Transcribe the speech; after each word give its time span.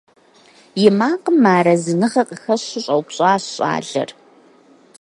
И 0.85 0.87
макъым 0.97 1.35
мыарэзыныгъэ 1.43 2.23
къыхэщу 2.29 2.83
щӀэупщӀащ 2.85 3.43
щӀалэр. 3.55 4.09